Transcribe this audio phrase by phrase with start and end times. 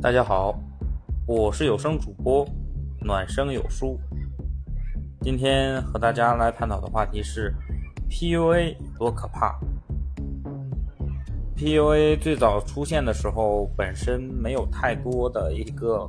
[0.00, 0.56] 大家好，
[1.26, 2.48] 我是有声主播
[3.00, 3.98] 暖声有书。
[5.22, 7.52] 今天和大家来探讨的话题是
[8.08, 9.58] PUA 多可怕。
[11.56, 16.08] PUA 最早出现的时候，本身没有太多的一个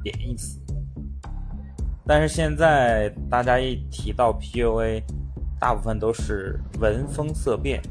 [0.00, 0.60] 贬义词，
[2.06, 5.02] 但是现在大家一提到 PUA，
[5.58, 7.82] 大部分都是闻风色变，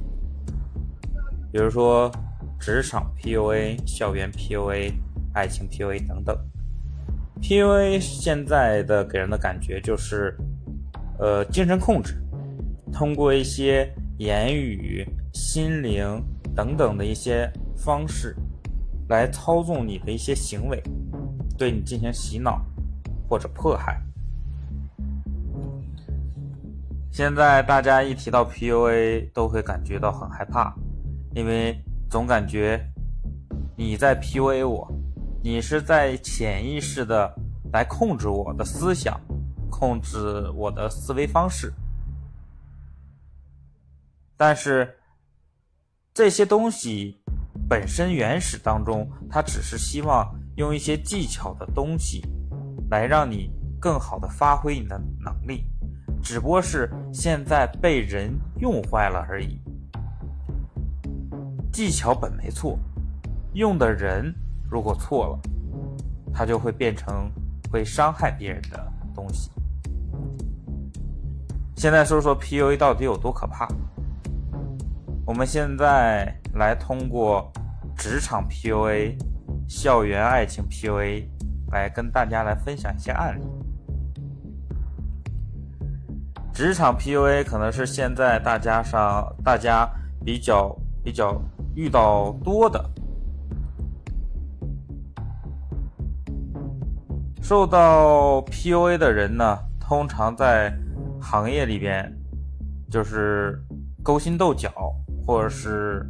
[1.51, 2.09] 比如说
[2.57, 4.93] 职场 PUA、校园 PUA。
[5.33, 6.37] 爱情 PUA 等等
[7.41, 10.37] ，PUA 现在的给人的感觉就是，
[11.17, 12.21] 呃，精神控制，
[12.91, 16.23] 通过一些言语、心灵
[16.55, 18.35] 等等的一些方式，
[19.09, 20.81] 来操纵你的一些行为，
[21.57, 22.63] 对你进行洗脑
[23.27, 23.99] 或者迫害。
[27.11, 30.75] 现在大家一提到 PUA，都会感觉到很害怕，
[31.35, 31.79] 因为
[32.09, 32.79] 总感觉
[33.75, 34.91] 你在 PUA 我。
[35.45, 37.35] 你是在潜意识的
[37.73, 39.19] 来控制我的思想，
[39.69, 40.17] 控制
[40.55, 41.73] 我的思维方式。
[44.37, 44.97] 但是
[46.13, 47.21] 这些东西
[47.67, 52.21] 本身原始当中，它只是希望用一些技巧的东西
[52.89, 55.65] 来让你更好的发挥你的能力，
[56.21, 59.59] 只不过是现在被人用坏了而已。
[61.69, 62.79] 技巧本没错，
[63.51, 64.33] 用的人。
[64.69, 65.39] 如果错了，
[66.33, 67.31] 它就会变成
[67.71, 69.51] 会伤害别人的东西。
[71.75, 73.67] 现在说说 PUA 到底有多可怕？
[75.25, 77.51] 我们现在来通过
[77.95, 79.15] 职场 PUA、
[79.67, 81.25] 校园爱情 PUA
[81.71, 83.43] 来跟大家来分享一些案例。
[86.53, 89.89] 职场 PUA 可能是现在大家上大家
[90.23, 91.41] 比较比较
[91.75, 92.89] 遇到多的。
[97.43, 100.73] 受到 PUA 的人呢，通常在
[101.21, 102.09] 行业里边
[102.89, 103.61] 就是
[104.01, 104.71] 勾心斗角，
[105.27, 106.09] 或者是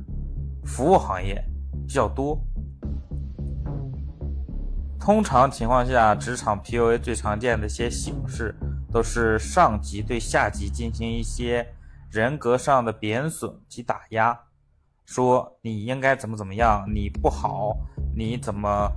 [0.63, 1.43] 服务行业
[1.87, 2.39] 比较多。
[4.99, 8.53] 通常情况下，职场 PUA 最常见的一些形式，
[8.91, 11.67] 都是上级对下级进行一些
[12.11, 14.39] 人格上的贬损及打压，
[15.07, 17.75] 说你应该怎么怎么样，你不好，
[18.15, 18.87] 你怎么，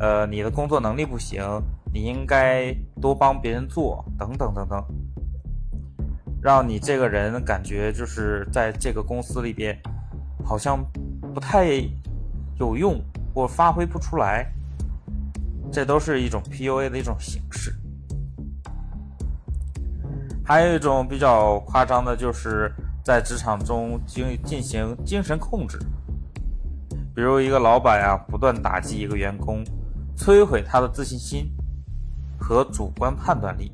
[0.00, 1.42] 呃，你的工作能力不行。
[1.92, 4.82] 你应该多帮别人做，等等等等，
[6.40, 9.78] 让你这个人感觉就是在这个公司里边，
[10.42, 10.82] 好像
[11.34, 11.66] 不太
[12.58, 12.98] 有用
[13.34, 14.50] 或发挥不出来，
[15.70, 17.74] 这都是一种 PUA 的一种形式。
[20.44, 22.72] 还有一种比较夸张的，就是
[23.04, 25.78] 在职场中进进行精神控制，
[27.14, 29.62] 比如一个老板呀，不断打击一个员工，
[30.16, 31.52] 摧毁他的自信心。
[32.42, 33.70] 和主观判断力，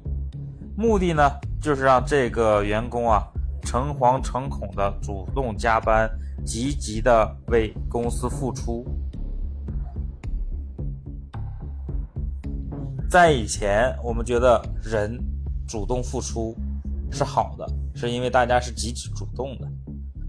[0.76, 1.22] 目的呢，
[1.58, 3.26] 就是让这个员工啊
[3.62, 6.08] 诚惶诚恐的主动加班，
[6.44, 8.86] 积极的为公司付出。
[13.10, 15.18] 在以前，我们觉得人
[15.66, 16.54] 主动付出
[17.10, 19.66] 是好的，是因为大家是积极主动的。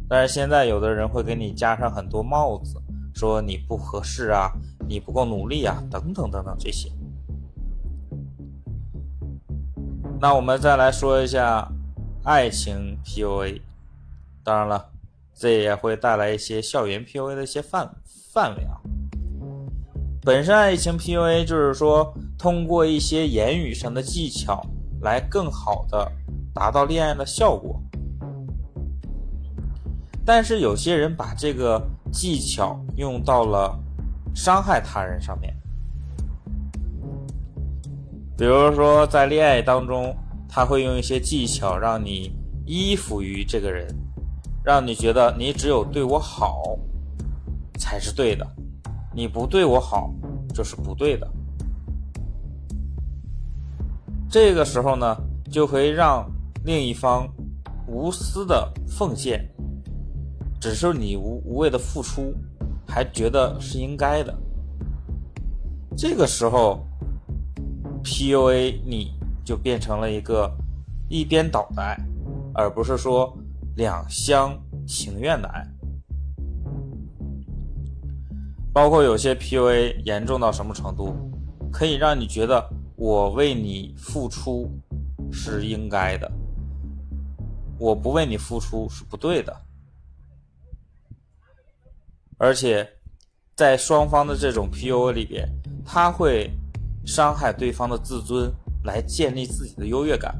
[0.08, 2.82] 但是现在，有的人会给你加上很多帽子，
[3.14, 4.50] 说你不合适啊，
[4.88, 6.90] 你不够努力啊，等等等等这些。
[10.22, 11.66] 那我们再来说一下
[12.24, 13.62] 爱情 PUA，
[14.44, 14.90] 当然了，
[15.34, 17.90] 这也会带来一些校园 PUA 的一些范
[18.34, 18.76] 范围啊。
[20.22, 24.62] 本身爱情 PUA 就是说通过一些言语上的技巧
[25.02, 26.12] 来更好的
[26.54, 27.82] 达到恋爱的效果，
[30.26, 31.82] 但是有些人把这个
[32.12, 33.80] 技巧用到了
[34.36, 35.56] 伤害他人上面。
[38.40, 40.16] 比如说，在恋爱当中，
[40.48, 42.32] 他会用一些技巧让你
[42.66, 43.86] 依附于这个人，
[44.64, 46.80] 让你觉得你只有对我好
[47.78, 48.48] 才是对的，
[49.14, 50.14] 你不对我好
[50.54, 51.30] 就是不对的。
[54.30, 55.18] 这个时候呢，
[55.52, 56.26] 就会让
[56.64, 57.28] 另一方
[57.88, 59.46] 无私的奉献，
[60.62, 62.34] 只是你无无谓的付出，
[62.88, 64.34] 还觉得是应该的。
[65.98, 66.86] 这个时候。
[68.04, 69.14] PUA 你
[69.44, 70.52] 就变成了一个
[71.08, 71.98] 一边倒的爱，
[72.54, 73.38] 而不是说
[73.76, 75.66] 两厢情愿的爱。
[78.74, 81.16] 包括有些 PUA 严重到什么程度，
[81.72, 84.72] 可以让你觉得我为你付出
[85.32, 86.32] 是应该的，
[87.78, 89.56] 我不为你付出是不对的。
[92.38, 92.88] 而且
[93.56, 95.48] 在双方的这种 PUA 里边。
[95.92, 96.52] 他会
[97.10, 98.54] 伤害对方的自尊，
[98.84, 100.40] 来建立自己的优越感。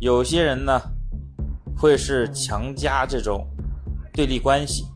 [0.00, 0.80] 有些人呢，
[1.76, 3.46] 会是强加这种
[4.14, 4.86] 对立关系，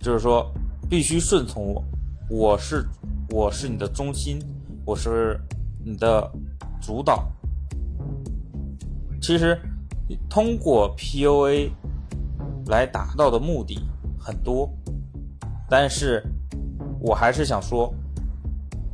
[0.00, 0.50] 就是说
[0.88, 1.84] 必须顺从我，
[2.30, 2.88] 我是
[3.28, 4.38] 我是你的中心，
[4.86, 5.38] 我是
[5.84, 6.32] 你的
[6.80, 7.30] 主导。
[9.20, 9.60] 其实
[10.30, 11.70] 通过 PUA
[12.68, 13.86] 来达到的目的
[14.18, 14.72] 很多，
[15.68, 16.24] 但是
[17.00, 17.92] 我还是想说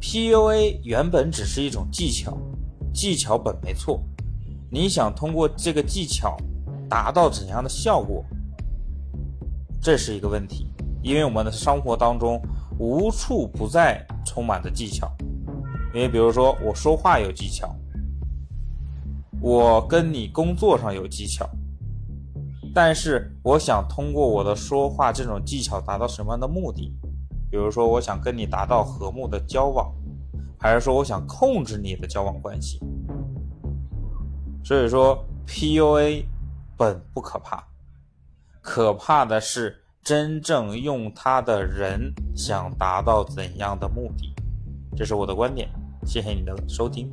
[0.00, 2.36] ，PUA 原本只是一种技巧，
[2.92, 4.02] 技巧本没错。
[4.70, 6.36] 你想通过这个技巧
[6.88, 8.24] 达到怎样的效果，
[9.80, 10.66] 这是一个问题。
[11.02, 12.40] 因为我们的生活当中
[12.78, 15.10] 无处不在充满着技巧，
[15.94, 17.74] 因为比如说我说话有技巧。
[19.40, 21.48] 我跟你工作上有技巧，
[22.74, 26.92] 但是我想通过我的说话这种技巧达到什么样的目的？
[27.50, 29.92] 比如说，我想跟你达到和睦的交往，
[30.58, 32.78] 还是说我想控制你的交往关系？
[34.62, 36.24] 所以说，PUA
[36.76, 37.64] 本不可怕，
[38.60, 44.32] 可怕的是真正用它的人想达到怎样的目的。
[44.96, 45.68] 这是我的观点，
[46.06, 47.10] 谢谢你的收听。